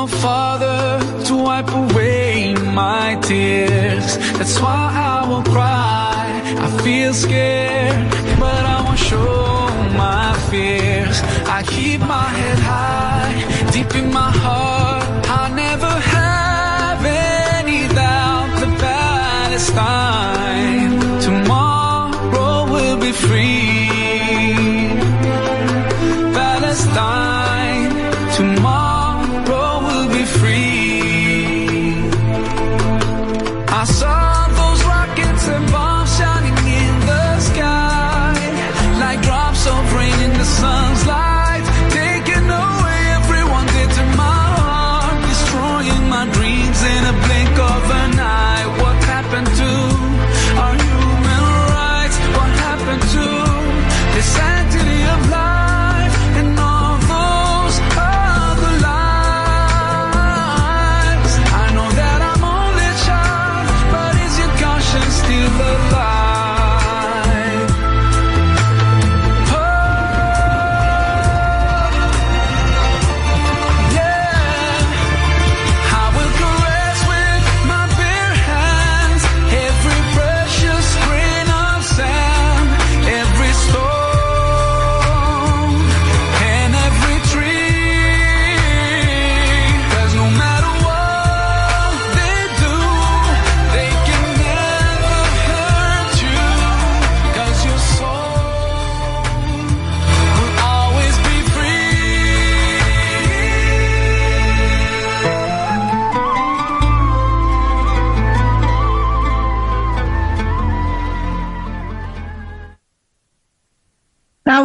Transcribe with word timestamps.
no 0.00 0.06
father 0.06 0.98
to 1.26 1.34
wipe 1.36 1.70
away 1.82 2.54
my 2.82 3.18
tears. 3.28 4.16
That's 4.38 4.58
why 4.62 4.82
I 5.14 5.28
will 5.28 5.42
cry. 5.42 6.24
I 6.66 6.68
feel 6.82 7.12
scared, 7.12 8.10
but 8.42 8.62
I 8.74 8.76
won't 8.84 9.02
show 9.10 9.68
my 10.04 10.28
fears. 10.48 11.18
I 11.56 11.62
keep 11.74 12.00
my 12.00 12.28
head 12.38 12.58
high, 12.72 13.70
deep 13.72 13.94
in 13.94 14.10
my 14.10 14.30
heart. 14.42 14.69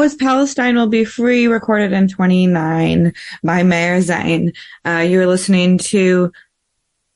Was 0.05 0.13
Palestine 0.13 0.75
Will 0.75 0.85
Be 0.85 1.03
Free, 1.03 1.47
recorded 1.47 1.91
in 1.91 2.07
29 2.07 3.11
by 3.43 3.63
Maher 3.63 4.01
Zain. 4.01 4.53
Uh, 4.85 5.03
you're 5.09 5.25
listening 5.25 5.79
to, 5.79 6.31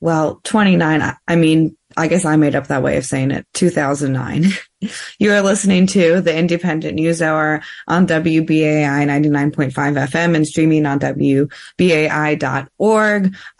well, 0.00 0.40
29. 0.42 1.00
I- 1.28 1.36
mean, 1.36 1.76
I 1.96 2.08
guess 2.08 2.24
I 2.24 2.34
made 2.34 2.56
up 2.56 2.66
that 2.66 2.82
way 2.82 2.96
of 2.96 3.06
saying 3.06 3.30
it. 3.30 3.46
2009. 3.54 4.46
you 5.20 5.32
are 5.32 5.40
listening 5.40 5.86
to 5.86 6.20
the 6.20 6.32
Indypendent 6.32 6.94
News 6.94 7.22
Hour 7.22 7.62
on 7.86 8.08
WBAI 8.08 9.06
99.5 9.06 9.70
FM 9.72 10.34
and 10.34 10.44
streaming 10.44 10.84
on 10.84 10.98
WBAI.org. 10.98 11.46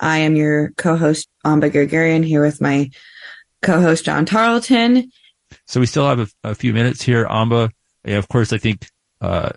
I 0.01 0.19
am 0.19 0.35
your 0.35 0.73
co-host, 0.77 1.29
Amba 1.45 1.71
Guerguerian, 1.71 2.25
here 2.25 2.43
with 2.43 2.61
my 2.61 2.91
co-host, 3.63 4.07
John 4.07 4.27
Tarleton. 4.27 5.13
So 5.67 5.79
we 5.79 5.87
still 5.87 6.09
have 6.09 6.19
a, 6.19 6.27
a 6.43 6.57
few 6.57 6.73
minutes 6.73 7.01
here, 7.01 7.29
Amba. 7.31 7.71
And 8.05 8.17
of 8.17 8.27
course, 8.27 8.53
I 8.53 8.59
think, 8.59 8.89
uh, 9.21 9.51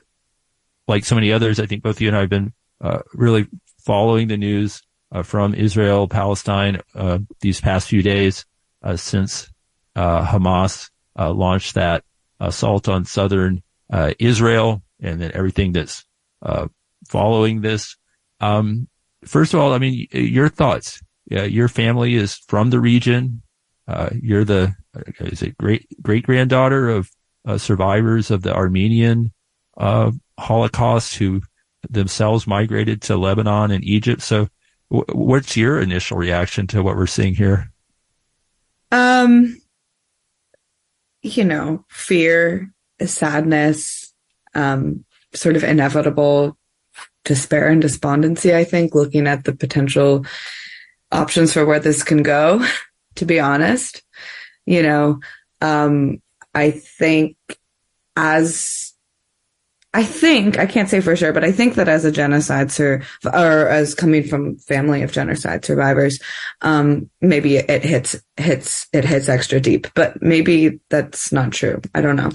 like 0.88 1.06
so 1.06 1.16
many 1.16 1.32
others, 1.32 1.60
I 1.60 1.66
think 1.66 1.84
both 1.84 2.02
you 2.02 2.10
and 2.10 2.18
I 2.18 2.22
have 2.22 2.30
been, 2.30 2.54
uh, 2.82 3.00
really 3.14 3.48
following 3.86 4.28
the 4.28 4.38
news, 4.38 4.82
uh, 5.12 5.24
from 5.24 5.54
Israel, 5.54 6.08
Palestine, 6.08 6.82
uh, 6.96 7.20
these 7.40 7.62
past 7.62 7.88
few 7.88 8.02
days, 8.02 8.46
uh, 8.82 8.98
since, 8.98 9.50
uh, 9.96 10.26
Hamas, 10.26 10.90
uh, 11.18 11.32
launched 11.32 11.76
that 11.76 12.04
assault 12.40 12.90
on 12.90 13.06
southern, 13.06 13.64
uh, 13.92 14.14
Israel 14.20 14.84
and 15.00 15.22
then 15.22 15.32
everything 15.34 15.72
that's, 15.72 16.04
uh, 16.42 16.68
following 17.08 17.62
this. 17.62 17.96
Um, 18.42 18.88
first 19.24 19.54
of 19.54 19.60
all, 19.60 19.74
I 19.74 19.78
mean, 19.78 20.08
your 20.12 20.50
thoughts. 20.50 21.02
Your 21.30 21.70
family 21.70 22.16
is 22.16 22.36
from 22.48 22.70
the 22.70 22.80
region. 22.82 23.42
Uh, 23.88 24.10
you're 24.22 24.44
the, 24.44 24.76
is 25.20 25.42
it 25.42 25.58
great, 25.58 25.88
great 26.02 26.26
granddaughter 26.26 26.90
of, 26.90 27.10
survivors 27.58 28.32
of 28.32 28.42
the 28.42 28.54
Armenian 28.56 29.34
uh, 29.78 30.12
Holocaust 30.40 31.16
who 31.16 31.42
themselves 31.90 32.48
migrated 32.48 33.02
to 33.04 33.18
Lebanon 33.18 33.72
and 33.72 33.84
Egypt. 33.84 34.22
So, 34.22 34.48
w- 34.92 35.06
what's 35.14 35.58
your 35.58 35.80
initial 35.80 36.18
reaction 36.18 36.68
to 36.68 36.84
what 36.84 36.96
we're 36.96 37.08
seeing 37.08 37.36
here? 37.36 37.72
Um, 38.92 39.60
you 41.22 41.44
know, 41.44 41.86
fear, 41.90 42.72
sadness, 43.04 44.14
um, 44.54 45.06
sort 45.34 45.56
of 45.56 45.64
inevitable 45.64 46.58
despair 47.26 47.70
and 47.70 47.82
despondency, 47.82 48.54
I 48.54 48.64
think, 48.64 48.94
looking 48.94 49.28
at 49.28 49.46
the 49.46 49.56
potential 49.56 50.26
options 51.12 51.54
for 51.54 51.66
where 51.66 51.80
this 51.80 52.04
can 52.04 52.24
go, 52.24 52.66
to 53.16 53.26
be 53.26 53.40
honest. 53.40 54.04
You 54.66 54.84
know, 54.84 55.20
um, 55.62 56.22
I 56.54 56.72
think 56.72 57.38
as 58.16 58.83
I 59.96 60.04
think 60.04 60.58
I 60.58 60.66
can't 60.66 60.90
say 60.90 61.02
for 61.02 61.16
sure, 61.16 61.34
but 61.34 61.44
I 61.44 61.52
think 61.52 61.76
that 61.76 61.88
as 61.88 62.04
a 62.04 62.12
genocide 62.12 62.72
sur 62.72 63.04
or 63.26 63.68
as 63.68 63.94
coming 63.94 64.24
from 64.24 64.58
family 64.58 65.04
of 65.04 65.12
genocide 65.12 65.64
survivors, 65.64 66.20
um, 66.62 67.12
maybe 67.22 67.58
it 67.58 67.84
hits 67.84 68.16
hits 68.36 68.88
it 68.92 69.06
hits 69.06 69.30
extra 69.30 69.60
deep. 69.60 69.88
But 69.94 70.20
maybe 70.20 70.80
that's 70.90 71.32
not 71.32 71.52
true. 71.52 71.80
I 71.94 72.02
don't 72.02 72.16
know. 72.16 72.32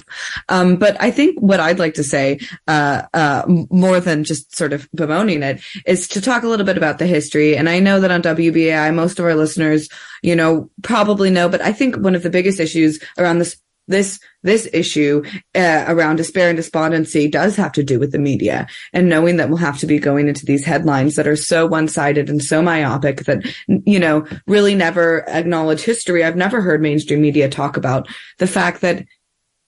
Um, 0.49 0.77
but 0.77 0.97
I 1.01 1.11
think 1.11 1.41
what 1.41 1.59
I'd 1.59 1.81
like 1.81 1.95
to 1.95 2.05
say, 2.05 2.39
uh, 2.69 3.03
uh, 3.13 3.43
more 3.71 3.99
than 3.99 4.23
just 4.23 4.55
sort 4.57 4.73
of 4.73 4.89
bemoaning 4.95 5.43
it, 5.43 5.61
is 5.85 6.07
to 6.09 6.21
talk 6.21 6.45
a 6.45 6.49
little 6.49 6.67
bit 6.67 6.79
about 6.79 6.99
the 6.99 7.07
history. 7.07 7.57
And 7.57 7.69
I 7.69 7.81
know 7.81 7.99
that 8.01 8.13
on 8.13 8.23
WBAI, 8.23 8.95
most 8.95 9.19
of 9.19 9.25
our 9.25 9.35
listeners, 9.35 9.89
you 10.23 10.37
know, 10.37 10.71
probably 10.83 11.31
know, 11.31 11.49
but 11.49 11.61
I 11.61 11.73
think 11.73 11.97
one 11.97 12.15
of 12.15 12.23
the 12.23 12.31
biggest 12.31 12.61
issues 12.61 13.01
around 13.19 13.41
this 13.41 13.57
this 13.88 14.21
this 14.43 14.69
issue 14.72 15.22
uh, 15.56 15.84
around 15.88 16.16
despair 16.16 16.49
and 16.49 16.56
despondency 16.56 17.28
does 17.28 17.56
have 17.56 17.72
to 17.72 17.82
do 17.82 17.99
with 17.99 18.12
the 18.12 18.19
media 18.19 18.69
and 18.93 19.09
knowing 19.09 19.37
that 19.37 19.49
we'll 19.49 19.59
have 19.59 19.78
to 19.78 19.87
be 19.87 19.99
going 19.99 20.28
into 20.28 20.47
these 20.47 20.65
headlines 20.65 21.16
that 21.16 21.26
are 21.26 21.37
so 21.37 21.66
one-sided 21.66 22.31
and 22.31 22.43
so 22.43 22.62
myopic 22.62 23.25
that 23.25 23.44
you 23.66 23.98
know 23.98 24.25
really 24.47 24.75
never 24.75 25.28
acknowledge 25.28 25.82
history. 25.82 26.22
I've 26.22 26.37
never 26.37 26.60
heard 26.60 26.81
mainstream 26.81 27.21
media 27.21 27.48
talk 27.48 27.77
about 27.77 28.09
the 28.38 28.47
fact 28.47 28.82
that 28.82 29.04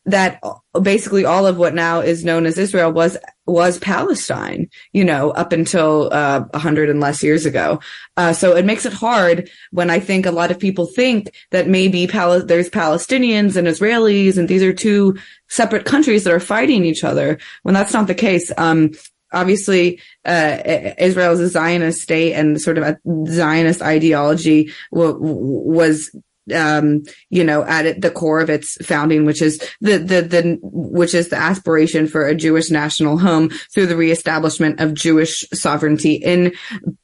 that 0.07 0.41
basically 0.83 1.25
all 1.25 1.47
of 1.47 1.59
what 1.59 1.75
now 1.75 2.01
is 2.01 2.25
known 2.25 2.47
as 2.47 2.59
Israel 2.59 2.93
was 2.93 3.19
was 3.47 3.79
Palestine, 3.79 4.69
you 4.93 5.05
know, 5.05 5.31
up 5.33 5.53
until 5.53 6.09
uh, 6.13 6.45
a 6.55 6.59
hundred 6.59 6.89
and 6.89 7.01
less 7.01 7.23
years 7.23 7.45
ago. 7.45 7.81
Uh, 8.17 8.33
so 8.33 8.57
it 8.57 8.65
makes 8.65 8.87
it 8.87 8.93
hard 8.93 9.51
when 9.73 9.91
I 9.91 10.01
think 10.01 10.25
a 10.25 10.31
lot 10.31 10.51
of 10.51 10.59
people 10.59 10.87
think 10.87 11.35
that 11.51 11.69
maybe 11.69 12.07
Pal- 12.07 12.45
there's 12.47 12.71
Palestinians 12.71 13.57
and 13.57 13.67
Israelis, 13.67 14.39
and 14.39 14.49
these 14.49 14.63
are 14.63 14.73
two 14.73 15.19
separate 15.49 15.85
countries 15.85 16.25
that 16.25 16.33
are 16.33 16.41
fighting 16.41 16.85
each 16.85 17.05
other. 17.05 17.39
When 17.63 17.75
that's 17.75 17.93
not 17.93 18.07
the 18.07 18.15
case. 18.15 18.53
Um, 18.57 18.93
obviously, 19.33 20.01
uh, 20.25 20.59
Israel 20.99 21.33
is 21.33 21.41
a 21.41 21.49
Zionist 21.49 22.01
state, 22.01 22.35
and 22.35 22.61
sort 22.61 22.79
of 22.79 22.85
a 22.85 22.99
Zionist 23.27 23.83
ideology 23.83 24.73
w- 24.93 25.17
was 25.19 26.11
um, 26.55 27.03
you 27.29 27.45
know, 27.45 27.65
at 27.65 28.01
the 28.01 28.11
core 28.11 28.41
of 28.41 28.51
its 28.51 28.75
founding, 28.85 29.25
which 29.25 29.43
is 29.43 29.59
the, 29.81 29.99
the, 29.99 30.23
the, 30.23 30.59
which 30.63 31.15
is 31.15 31.29
the 31.29 31.37
aspiration 31.37 32.07
for 32.07 32.27
a 32.27 32.35
Jewish 32.35 32.71
national 32.71 33.19
home 33.19 33.51
through 33.73 33.87
the 33.87 33.97
reestablishment 33.97 34.81
of 34.81 34.95
Jewish 34.95 35.45
sovereignty 35.53 36.15
in 36.15 36.53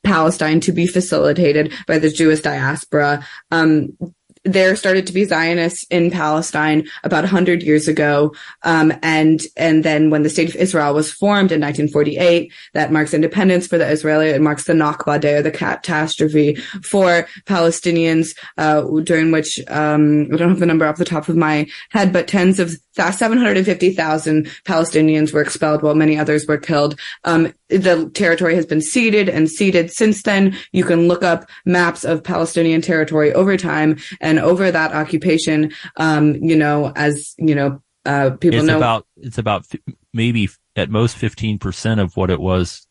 Palestine 0.04 0.60
to 0.60 0.72
be 0.72 0.86
facilitated 0.86 1.72
by 1.86 1.98
the 1.98 2.10
Jewish 2.10 2.40
diaspora. 2.40 3.26
Um, 3.50 3.96
there 4.46 4.76
started 4.76 5.06
to 5.06 5.12
be 5.12 5.24
Zionists 5.24 5.84
in 5.90 6.10
Palestine 6.10 6.88
about 7.04 7.24
100 7.24 7.62
years 7.62 7.88
ago. 7.88 8.34
Um, 8.62 8.92
and, 9.02 9.42
and 9.56 9.84
then 9.84 10.10
when 10.10 10.22
the 10.22 10.30
state 10.30 10.48
of 10.48 10.56
Israel 10.56 10.94
was 10.94 11.12
formed 11.12 11.52
in 11.52 11.60
1948, 11.60 12.52
that 12.72 12.92
marks 12.92 13.12
independence 13.12 13.66
for 13.66 13.76
the 13.76 13.88
Israeli, 13.88 14.28
it 14.28 14.40
marks 14.40 14.64
the 14.64 14.72
Nakba 14.72 15.20
Day 15.20 15.34
or 15.34 15.42
the 15.42 15.50
catastrophe 15.50 16.54
for 16.82 17.26
Palestinians, 17.44 18.36
uh, 18.56 18.82
during 19.02 19.32
which, 19.32 19.58
um, 19.68 20.28
I 20.32 20.36
don't 20.36 20.50
have 20.50 20.60
the 20.60 20.66
number 20.66 20.86
off 20.86 20.96
the 20.96 21.04
top 21.04 21.28
of 21.28 21.36
my 21.36 21.66
head, 21.90 22.12
but 22.12 22.28
tens 22.28 22.60
of 22.60 22.76
750,000 22.96 24.46
Palestinians 24.64 25.32
were 25.32 25.42
expelled 25.42 25.82
while 25.82 25.94
many 25.94 26.18
others 26.18 26.46
were 26.46 26.58
killed. 26.58 26.98
Um, 27.24 27.52
the 27.68 28.10
territory 28.14 28.54
has 28.54 28.66
been 28.66 28.80
ceded 28.80 29.28
and 29.28 29.50
ceded 29.50 29.90
since 29.90 30.22
then. 30.22 30.56
You 30.72 30.84
can 30.84 31.08
look 31.08 31.22
up 31.22 31.48
maps 31.64 32.04
of 32.04 32.22
Palestinian 32.22 32.80
territory 32.80 33.32
over 33.32 33.56
time 33.56 33.98
and 34.20 34.38
over 34.38 34.70
that 34.70 34.92
occupation. 34.92 35.72
Um, 35.96 36.36
you 36.36 36.56
know, 36.56 36.92
as 36.96 37.34
you 37.38 37.54
know, 37.54 37.82
uh, 38.04 38.30
people 38.30 38.60
it's 38.60 38.68
know 38.68 38.76
about 38.76 39.06
it's 39.16 39.38
about 39.38 39.66
maybe 40.12 40.48
at 40.76 40.90
most 40.90 41.16
fifteen 41.16 41.58
percent 41.58 42.00
of 42.00 42.16
what 42.16 42.30
it 42.30 42.40
was 42.40 42.85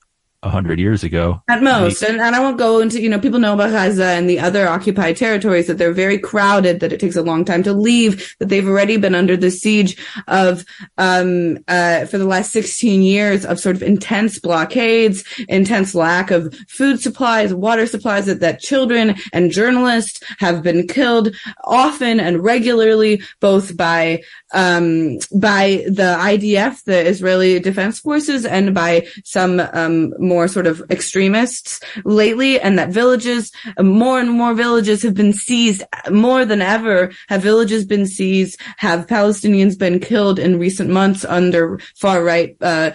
a 0.45 0.49
hundred 0.49 0.79
years 0.79 1.03
ago. 1.03 1.41
At 1.49 1.63
most. 1.63 2.03
And, 2.03 2.21
and 2.21 2.35
I 2.35 2.39
won't 2.39 2.59
go 2.59 2.79
into, 2.79 3.01
you 3.01 3.09
know, 3.09 3.19
people 3.19 3.39
know 3.39 3.55
about 3.55 3.71
Gaza 3.71 4.05
and 4.05 4.29
the 4.29 4.39
other 4.39 4.67
occupied 4.67 5.17
territories 5.17 5.65
that 5.65 5.79
they're 5.79 5.91
very 5.91 6.19
crowded, 6.19 6.79
that 6.79 6.93
it 6.93 6.99
takes 6.99 7.15
a 7.15 7.23
long 7.23 7.43
time 7.43 7.63
to 7.63 7.73
leave, 7.73 8.35
that 8.39 8.49
they've 8.49 8.67
already 8.67 8.97
been 8.97 9.15
under 9.15 9.35
the 9.35 9.49
siege 9.49 9.97
of, 10.27 10.63
um, 10.99 11.57
uh, 11.67 12.05
for 12.05 12.19
the 12.19 12.25
last 12.25 12.51
16 12.51 13.01
years 13.01 13.43
of 13.43 13.59
sort 13.59 13.75
of 13.75 13.81
intense 13.81 14.37
blockades, 14.37 15.23
intense 15.49 15.95
lack 15.95 16.29
of 16.29 16.53
food 16.67 17.01
supplies, 17.01 17.51
water 17.51 17.87
supplies, 17.87 18.27
that, 18.27 18.39
that 18.39 18.59
children 18.59 19.15
and 19.33 19.49
journalists 19.51 20.21
have 20.37 20.61
been 20.61 20.87
killed 20.87 21.35
often 21.63 22.19
and 22.19 22.43
regularly, 22.43 23.19
both 23.39 23.75
by, 23.75 24.21
um, 24.53 25.17
by 25.33 25.83
the 25.87 26.15
IDF, 26.19 26.83
the 26.83 27.07
Israeli 27.07 27.59
Defense 27.59 27.99
Forces, 27.99 28.45
and 28.45 28.75
by 28.75 29.07
some, 29.23 29.59
um, 29.73 30.13
more 30.19 30.34
more 30.35 30.47
sort 30.55 30.67
of 30.67 30.83
extremists 30.89 31.79
lately 32.03 32.59
and 32.59 32.77
that 32.77 32.89
villages, 33.01 33.51
more 33.79 34.19
and 34.19 34.31
more 34.41 34.53
villages 34.53 35.01
have 35.03 35.15
been 35.21 35.33
seized 35.47 35.81
more 36.11 36.43
than 36.45 36.61
ever 36.61 36.97
have 37.29 37.41
villages 37.41 37.85
been 37.85 38.05
seized, 38.17 38.59
have 38.77 39.07
Palestinians 39.07 39.75
been 39.85 39.97
killed 39.99 40.37
in 40.39 40.59
recent 40.67 40.89
months 40.89 41.23
under 41.37 41.79
far 42.01 42.23
right, 42.31 42.51
uh, 42.61 42.91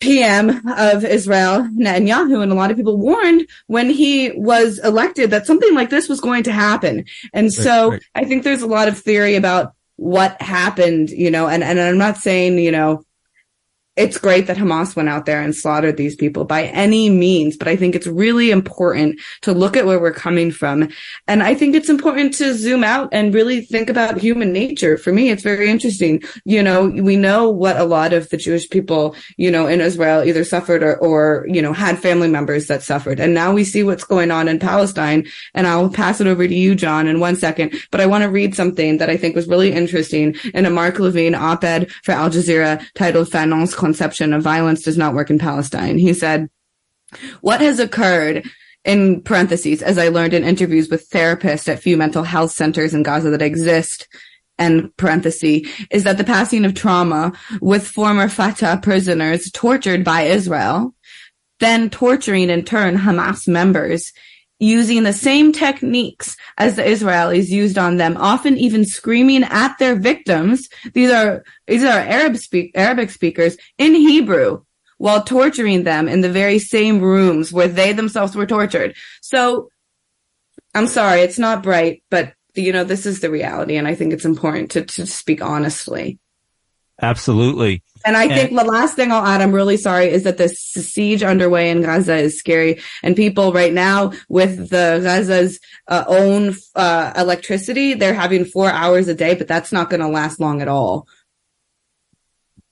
PM 0.00 0.46
of 0.68 1.02
Israel, 1.18 1.66
Netanyahu, 1.78 2.42
and 2.42 2.52
a 2.52 2.54
lot 2.54 2.70
of 2.70 2.76
people 2.76 2.98
warned 2.98 3.48
when 3.68 3.88
he 3.88 4.32
was 4.32 4.78
elected 4.80 5.30
that 5.30 5.46
something 5.46 5.74
like 5.74 5.88
this 5.88 6.10
was 6.10 6.20
going 6.20 6.42
to 6.42 6.52
happen. 6.52 7.04
And 7.32 7.50
so 7.50 7.92
right. 7.92 8.02
I 8.14 8.24
think 8.26 8.42
there's 8.42 8.60
a 8.60 8.66
lot 8.78 8.88
of 8.88 8.98
theory 8.98 9.34
about 9.34 9.72
what 9.96 10.40
happened, 10.42 11.08
you 11.08 11.30
know, 11.30 11.48
and, 11.48 11.64
and 11.64 11.80
I'm 11.80 11.96
not 11.96 12.18
saying, 12.18 12.58
you 12.58 12.72
know, 12.72 13.02
it's 13.96 14.18
great 14.18 14.48
that 14.48 14.56
Hamas 14.56 14.96
went 14.96 15.08
out 15.08 15.24
there 15.24 15.40
and 15.40 15.54
slaughtered 15.54 15.96
these 15.96 16.16
people 16.16 16.44
by 16.44 16.64
any 16.64 17.08
means, 17.08 17.56
but 17.56 17.68
I 17.68 17.76
think 17.76 17.94
it's 17.94 18.06
really 18.06 18.50
important 18.50 19.20
to 19.42 19.52
look 19.52 19.76
at 19.76 19.86
where 19.86 20.00
we're 20.00 20.12
coming 20.12 20.50
from. 20.50 20.88
And 21.28 21.42
I 21.42 21.54
think 21.54 21.76
it's 21.76 21.88
important 21.88 22.34
to 22.34 22.54
zoom 22.54 22.82
out 22.82 23.08
and 23.12 23.32
really 23.32 23.60
think 23.60 23.88
about 23.88 24.18
human 24.18 24.52
nature. 24.52 24.96
For 24.96 25.12
me, 25.12 25.30
it's 25.30 25.44
very 25.44 25.70
interesting. 25.70 26.22
You 26.44 26.62
know, 26.62 26.86
we 26.86 27.16
know 27.16 27.48
what 27.48 27.76
a 27.76 27.84
lot 27.84 28.12
of 28.12 28.28
the 28.30 28.36
Jewish 28.36 28.68
people, 28.68 29.14
you 29.36 29.50
know, 29.50 29.68
in 29.68 29.80
Israel 29.80 30.24
either 30.24 30.44
suffered 30.44 30.82
or, 30.82 30.96
or, 30.96 31.46
you 31.48 31.62
know, 31.62 31.72
had 31.72 31.98
family 31.98 32.28
members 32.28 32.66
that 32.66 32.82
suffered. 32.82 33.20
And 33.20 33.32
now 33.32 33.52
we 33.52 33.62
see 33.62 33.84
what's 33.84 34.04
going 34.04 34.32
on 34.32 34.48
in 34.48 34.58
Palestine. 34.58 35.26
And 35.54 35.68
I'll 35.68 35.90
pass 35.90 36.20
it 36.20 36.26
over 36.26 36.46
to 36.48 36.54
you, 36.54 36.74
John, 36.74 37.06
in 37.06 37.20
one 37.20 37.36
second. 37.36 37.74
But 37.92 38.00
I 38.00 38.06
want 38.06 38.22
to 38.22 38.30
read 38.30 38.56
something 38.56 38.98
that 38.98 39.10
I 39.10 39.16
think 39.16 39.36
was 39.36 39.46
really 39.46 39.72
interesting 39.72 40.34
in 40.52 40.66
a 40.66 40.70
Mark 40.70 40.96
LeVine 40.96 41.38
op-ed 41.38 41.92
for 42.02 42.12
Al 42.12 42.30
Jazeera 42.30 42.84
titled 42.94 43.28
Fanon's 43.28 43.74
conception 43.84 44.32
of 44.32 44.42
violence 44.42 44.82
does 44.82 44.96
not 44.96 45.14
work 45.14 45.28
in 45.30 45.38
Palestine. 45.38 45.98
He 45.98 46.14
said, 46.14 46.48
what 47.42 47.60
has 47.60 47.78
occurred 47.78 48.44
in 48.84 49.22
parentheses, 49.22 49.82
as 49.82 49.98
I 49.98 50.08
learned 50.08 50.34
in 50.34 50.44
interviews 50.44 50.88
with 50.88 51.10
therapists 51.10 51.68
at 51.68 51.80
few 51.80 51.96
mental 51.96 52.22
health 52.22 52.52
centers 52.52 52.94
in 52.94 53.02
Gaza 53.02 53.30
that 53.30 53.42
exist, 53.42 54.08
and 54.56 54.96
parenthesis, 54.96 55.68
is 55.90 56.04
that 56.04 56.16
the 56.16 56.24
passing 56.24 56.64
of 56.64 56.74
trauma 56.74 57.32
with 57.60 57.86
former 57.86 58.28
Fatah 58.28 58.80
prisoners 58.82 59.50
tortured 59.52 60.02
by 60.04 60.22
Israel, 60.22 60.94
then 61.60 61.90
torturing 61.90 62.50
in 62.50 62.64
turn 62.64 62.96
Hamas 62.96 63.48
members 63.48 64.12
using 64.64 65.02
the 65.02 65.12
same 65.12 65.52
techniques 65.52 66.36
as 66.58 66.76
the 66.76 66.82
Israelis 66.82 67.48
used 67.48 67.78
on 67.78 67.96
them, 67.96 68.16
often 68.16 68.56
even 68.56 68.84
screaming 68.84 69.44
at 69.44 69.78
their 69.78 69.94
victims. 69.94 70.68
These 70.92 71.10
are, 71.10 71.44
these 71.66 71.84
are 71.84 71.98
Arab 71.98 72.36
speak, 72.36 72.72
Arabic 72.74 73.10
speakers 73.10 73.56
in 73.78 73.94
Hebrew 73.94 74.62
while 74.98 75.22
torturing 75.22 75.82
them 75.84 76.08
in 76.08 76.20
the 76.20 76.30
very 76.30 76.58
same 76.58 77.00
rooms 77.00 77.52
where 77.52 77.68
they 77.68 77.92
themselves 77.92 78.34
were 78.34 78.46
tortured. 78.46 78.96
So 79.20 79.68
I'm 80.74 80.86
sorry, 80.86 81.20
it's 81.20 81.38
not 81.38 81.62
bright, 81.62 82.02
but 82.10 82.34
you 82.54 82.72
know, 82.72 82.84
this 82.84 83.04
is 83.06 83.20
the 83.20 83.30
reality. 83.30 83.76
And 83.76 83.88
I 83.88 83.94
think 83.94 84.12
it's 84.12 84.24
important 84.24 84.70
to, 84.72 84.84
to 84.84 85.06
speak 85.06 85.42
honestly. 85.42 86.18
Absolutely. 87.02 87.82
And 88.04 88.16
I 88.16 88.24
and, 88.24 88.32
think 88.32 88.50
the 88.50 88.64
last 88.64 88.96
thing 88.96 89.10
I'll 89.10 89.24
add, 89.24 89.40
I'm 89.40 89.52
really 89.52 89.76
sorry, 89.76 90.10
is 90.10 90.24
that 90.24 90.36
the 90.36 90.48
siege 90.48 91.22
underway 91.22 91.70
in 91.70 91.82
Gaza 91.82 92.16
is 92.16 92.38
scary. 92.38 92.80
And 93.02 93.16
people 93.16 93.52
right 93.52 93.72
now 93.72 94.12
with 94.28 94.68
the 94.70 95.00
Gaza's 95.02 95.58
uh, 95.88 96.04
own 96.06 96.54
uh, 96.74 97.12
electricity, 97.16 97.94
they're 97.94 98.14
having 98.14 98.44
four 98.44 98.70
hours 98.70 99.08
a 99.08 99.14
day, 99.14 99.34
but 99.34 99.48
that's 99.48 99.72
not 99.72 99.90
going 99.90 100.00
to 100.00 100.08
last 100.08 100.38
long 100.38 100.60
at 100.62 100.68
all. 100.68 101.08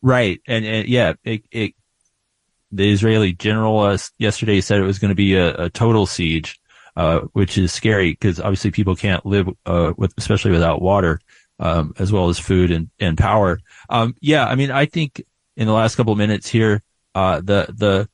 Right. 0.03 0.41
And, 0.47 0.65
and 0.65 0.89
yeah, 0.89 1.15
it, 1.25 1.45
it, 1.51 1.75
the 2.71 2.91
Israeli 2.91 3.33
general 3.33 3.81
uh, 3.81 3.99
yesterday 4.19 4.61
said 4.61 4.81
it 4.81 4.85
was 4.85 4.99
going 4.99 5.11
to 5.11 5.15
be 5.15 5.35
a, 5.35 5.65
a 5.65 5.71
total 5.71 6.07
siege, 6.07 6.61
uh, 6.97 7.21
which 7.33 7.57
is 7.57 7.73
scary 7.73 8.13
because 8.13 8.39
obviously 8.39 8.71
people 8.71 8.97
can't 8.97 9.25
live, 9.25 9.49
uh, 9.67 9.95
with, 9.97 10.13
especially 10.17 10.51
without 10.51 10.83
water 10.83 11.21
um, 11.63 11.95
as 11.99 12.13
well 12.13 12.29
as 12.29 12.41
food 12.41 12.73
and, 12.73 12.91
and 12.99 13.17
power. 13.17 13.61
Um, 13.89 14.17
yeah, 14.21 14.45
I 14.45 14.57
mean, 14.57 14.73
I 14.73 14.87
think 14.87 15.23
in 15.57 15.69
the 15.69 15.73
last 15.73 15.95
couple 15.95 16.13
of 16.13 16.19
minutes 16.19 16.49
here, 16.49 16.83
uh, 17.15 17.41
the, 17.41 17.73
the, 17.73 18.09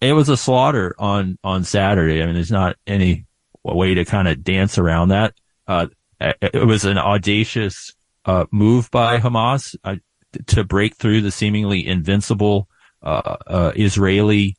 it 0.00 0.12
was 0.14 0.28
a 0.28 0.36
slaughter 0.36 0.96
on, 0.98 1.38
on 1.44 1.62
Saturday. 1.62 2.20
I 2.20 2.26
mean, 2.26 2.34
there's 2.34 2.50
not 2.50 2.76
any 2.88 3.24
way 3.62 3.94
to 3.94 4.04
kind 4.04 4.26
of 4.26 4.42
dance 4.42 4.78
around 4.78 5.08
that. 5.10 5.34
Uh, 5.68 5.86
it 6.20 6.66
was 6.66 6.84
an 6.84 6.98
audacious, 6.98 7.94
uh, 8.24 8.46
move 8.50 8.90
by 8.90 9.18
Hamas, 9.18 9.76
uh, 9.84 9.96
to 10.46 10.64
break 10.64 10.96
through 10.96 11.20
the 11.20 11.30
seemingly 11.30 11.86
invincible, 11.86 12.68
uh, 13.00 13.36
uh, 13.46 13.72
Israeli, 13.76 14.56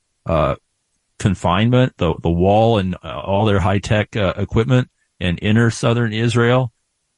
confinement, 1.18 1.98
the, 1.98 2.14
the 2.24 2.32
wall 2.32 2.78
and 2.78 2.96
all 3.04 3.46
their 3.46 3.60
high 3.60 3.80
tech, 3.80 4.16
equipment 4.16 4.90
and 5.20 5.38
enter 5.42 5.70
southern 5.70 6.14
Israel. 6.14 6.72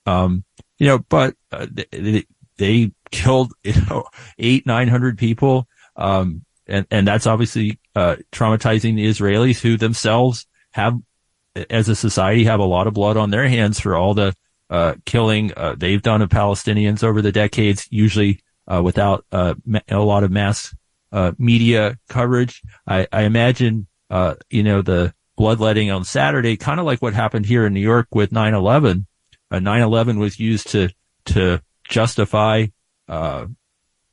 Um, 0.05 0.43
you 0.77 0.88
know, 0.88 1.00
but 1.00 1.36
uh, 1.51 1.67
they, 1.70 2.25
they, 2.58 2.91
killed, 3.12 3.53
you 3.63 3.74
know, 3.89 4.05
eight, 4.39 4.65
900 4.65 5.17
people. 5.17 5.67
Um, 5.96 6.46
and, 6.67 6.88
and 6.89 7.08
that's 7.08 7.27
obviously, 7.27 7.79
uh, 7.96 8.15
traumatizing 8.31 8.96
the 8.96 9.05
Israelis 9.05 9.60
who 9.60 9.77
themselves 9.77 10.48
have, 10.72 10.98
as 11.70 11.89
a 11.89 11.96
society, 11.96 12.46
have 12.46 12.62
a 12.62 12.65
lot 12.65 12.88
of 12.88 12.93
blood 12.93 13.17
on 13.17 13.29
their 13.29 13.48
hands 13.48 13.79
for 13.79 13.96
all 13.96 14.13
the, 14.13 14.34
uh, 14.70 14.96
killing, 15.05 15.51
uh, 15.58 15.75
they've 15.77 16.01
done 16.01 16.22
of 16.22 16.29
Palestinians 16.29 17.03
over 17.03 17.22
the 17.22 17.34
decades, 17.34 17.88
usually, 17.91 18.39
uh, 18.72 18.81
without, 18.81 19.25
uh, 19.34 19.53
a 19.89 20.00
lot 20.00 20.24
of 20.24 20.31
mass, 20.31 20.74
media 21.38 21.98
coverage. 22.08 22.62
I, 22.88 23.05
I 23.12 23.24
imagine, 23.24 23.88
uh, 24.10 24.36
you 24.50 24.63
know, 24.63 24.81
the 24.81 25.13
bloodletting 25.38 25.89
on 25.89 26.03
Saturday, 26.03 26.55
kind 26.55 26.79
of 26.79 26.86
like 26.86 27.01
what 27.01 27.13
happened 27.13 27.46
here 27.46 27.65
in 27.65 27.74
New 27.74 27.81
York 27.81 28.08
with 28.12 28.31
9-11, 28.31 28.91
uh, 28.91 29.03
9/11 29.60 30.17
was 30.17 30.39
used 30.39 30.70
to 30.70 30.89
to 31.25 31.62
justify 31.89 32.67
uh, 33.08 33.46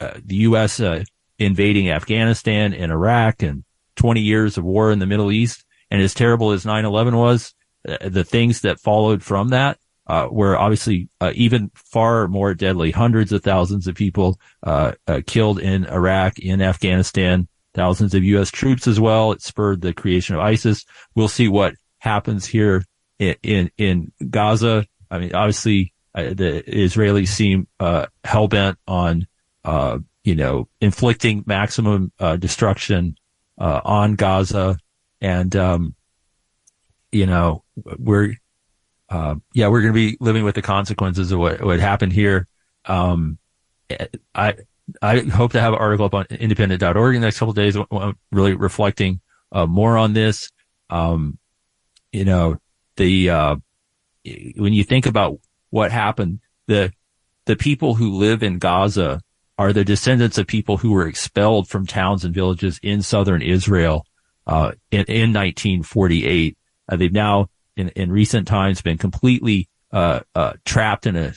uh, 0.01 0.15
the 0.25 0.37
U.S. 0.37 0.81
Uh, 0.81 1.05
invading 1.39 1.91
Afghanistan 1.91 2.75
and 2.75 2.91
Iraq 2.93 3.43
and 3.43 3.65
20 3.97 4.21
years 4.21 4.59
of 4.59 4.65
war 4.65 4.91
in 4.91 4.99
the 4.99 5.07
Middle 5.07 5.33
East. 5.33 5.65
And 5.91 6.03
as 6.03 6.15
terrible 6.15 6.51
as 6.51 6.65
9/11 6.65 7.17
was, 7.17 7.55
uh, 7.89 8.09
the 8.09 8.25
things 8.25 8.63
that 8.63 8.81
followed 8.81 9.23
from 9.23 9.49
that 9.49 9.79
uh, 10.07 10.29
were 10.31 10.57
obviously 10.57 11.09
even 11.35 11.71
far 11.75 12.29
more 12.29 12.55
deadly. 12.55 12.91
Hundreds 12.91 13.33
of 13.33 13.43
thousands 13.43 13.87
of 13.87 13.95
people 13.95 14.39
killed 15.27 15.59
in 15.59 15.85
Iraq, 15.87 16.39
in 16.39 16.61
Afghanistan, 16.61 17.49
thousands 17.75 18.15
of 18.15 18.25
U.S. 18.25 18.51
troops 18.51 18.87
as 18.87 18.99
well. 18.99 19.33
It 19.33 19.43
spurred 19.43 19.81
the 19.81 19.93
creation 19.93 20.35
of 20.35 20.41
ISIS. 20.41 20.85
We'll 21.15 21.29
see 21.29 21.49
what 21.49 21.75
happens 21.99 22.47
here 22.47 22.85
in, 23.19 23.37
in, 23.43 23.71
in 23.77 24.13
Gaza. 24.31 24.87
I 25.11 25.19
mean, 25.19 25.35
obviously, 25.35 25.93
uh, 26.15 26.35
the 26.35 26.63
Israelis 26.67 27.29
seem 27.29 27.69
uh, 27.79 28.07
hell 28.25 28.49
bent 28.49 28.79
on, 28.87 29.27
uh, 29.65 29.99
you 30.25 30.35
know, 30.35 30.69
inflicting 30.81 31.45
maximum 31.47 32.13
uh, 32.19 32.37
destruction 32.37 33.17
uh, 33.59 33.81
on 33.85 34.15
Gaza, 34.15 34.79
and 35.21 35.55
um, 35.57 35.95
you 37.13 37.27
know, 37.27 37.65
we're 37.99 38.35
uh, 39.09 39.37
yeah, 39.55 39.69
we're 39.69 39.81
going 39.81 39.95
to 39.95 39.99
be 39.99 40.17
living 40.21 40.45
with 40.45 40.55
the 40.55 40.63
consequences 40.63 41.33
of 41.33 41.39
what, 41.39 41.63
what 41.63 41.81
happened 41.81 42.13
here. 42.13 42.47
Um, 42.85 43.39
I, 44.35 44.57
I 45.01 45.21
hope 45.21 45.53
to 45.53 45.61
have 45.61 45.73
an 45.73 45.79
article 45.79 46.07
up 46.07 46.15
on 46.15 46.27
indypendent.org 46.27 47.15
in 47.15 47.21
the 47.23 47.27
next 47.27 47.39
couple 47.39 47.55
days, 47.55 47.77
really 48.31 48.55
reflecting, 48.55 49.21
more 49.53 49.97
on 49.97 50.13
this. 50.13 50.51
Um, 50.91 51.39
you 52.13 52.27
know, 52.27 52.59
the, 52.97 53.31
uh, 53.31 53.57
when 54.25 54.73
you 54.73 54.85
think 54.85 55.07
about 55.07 55.39
what 55.71 55.93
happened, 55.93 56.41
the, 56.67 56.93
the 57.47 57.57
people 57.57 57.95
who 57.95 58.17
live 58.17 58.43
in 58.43 58.59
Gaza 58.59 59.21
are 59.59 59.73
the 59.73 59.85
descendants 59.85 60.39
of 60.39 60.47
people 60.47 60.77
who 60.77 60.93
were 60.93 61.09
expelled 61.09 61.69
from 61.69 61.87
towns 61.87 62.25
and 62.25 62.35
villages 62.35 62.79
in 62.83 63.03
southern 63.03 63.43
Israel, 63.43 64.07
uh, 64.47 64.73
in, 64.91 65.05
in 65.05 65.33
1948. 65.33 66.57
Uh, 66.89 66.97
they've 66.97 67.13
now, 67.13 67.49
in, 67.77 67.89
in 67.91 68.13
recent 68.13 68.47
times, 68.47 68.83
been 68.83 68.99
completely, 68.99 69.69
uh, 69.93 70.21
uh, 70.35 70.53
trapped 70.65 71.07
in 71.07 71.17
a 71.17 71.35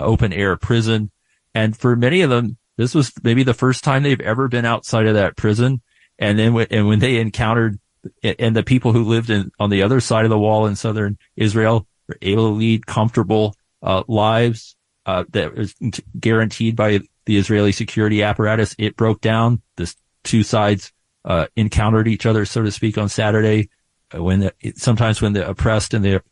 open 0.00 0.32
air 0.32 0.56
prison. 0.56 1.10
And 1.54 1.76
for 1.76 1.94
many 1.94 2.22
of 2.22 2.30
them, 2.30 2.56
this 2.76 2.94
was 2.94 3.12
maybe 3.22 3.42
the 3.42 3.54
first 3.54 3.84
time 3.84 4.02
they've 4.02 4.20
ever 4.20 4.48
been 4.48 4.64
outside 4.64 5.06
of 5.06 5.14
that 5.14 5.36
prison. 5.36 5.82
And 6.18 6.38
then 6.38 6.54
when, 6.54 6.66
and 6.70 6.88
when 6.88 6.98
they 6.98 7.18
encountered 7.18 7.78
and 8.22 8.56
the 8.56 8.64
people 8.64 8.92
who 8.92 9.04
lived 9.04 9.30
in 9.30 9.52
on 9.60 9.70
the 9.70 9.82
other 9.82 10.00
side 10.00 10.24
of 10.24 10.30
the 10.30 10.38
wall 10.38 10.66
in 10.66 10.74
southern 10.74 11.18
Israel 11.36 11.86
were 12.12 12.18
able 12.22 12.50
to 12.50 12.54
lead 12.54 12.86
comfortable 12.86 13.56
uh, 13.82 14.02
lives 14.08 14.76
uh, 15.06 15.24
that 15.30 15.54
was 15.54 15.74
guaranteed 16.18 16.76
by 16.76 17.00
the 17.24 17.36
Israeli 17.36 17.72
security 17.72 18.22
apparatus. 18.22 18.74
It 18.78 18.96
broke 18.96 19.20
down. 19.20 19.62
The 19.76 19.92
two 20.24 20.42
sides 20.42 20.92
uh, 21.24 21.46
encountered 21.56 22.08
each 22.08 22.26
other, 22.26 22.44
so 22.44 22.62
to 22.62 22.70
speak, 22.70 22.98
on 22.98 23.08
Saturday. 23.08 23.70
Uh, 24.14 24.22
when 24.22 24.40
the, 24.40 24.54
sometimes 24.76 25.22
when 25.22 25.32
the 25.32 25.48
oppressed 25.48 25.94
and 25.94 26.04
the 26.04 26.22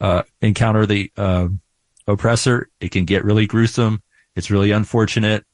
uh, 0.00 0.22
encounter 0.40 0.86
the 0.86 1.10
um, 1.16 1.60
oppressor, 2.06 2.68
it 2.80 2.90
can 2.90 3.04
get 3.04 3.24
really 3.24 3.46
gruesome. 3.46 4.02
It's 4.36 4.50
really 4.50 4.70
unfortunate. 4.70 5.44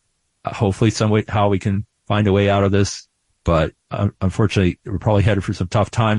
Uh, 0.45 0.55
hopefully, 0.55 0.91
some 0.91 1.11
way 1.11 1.25
how 1.29 1.49
we 1.49 1.59
can 1.59 1.87
find 2.07 2.27
a 2.27 2.33
way 2.33 2.49
out 2.49 2.65
of 2.65 2.73
this. 2.73 3.09
But 3.45 3.75
unfortunately, 4.21 4.81
we're 4.85 4.99
probably 4.99 5.23
headed 5.23 5.45
for 5.45 5.53
some 5.53 5.69
tough 5.69 5.91
times. 5.91 6.15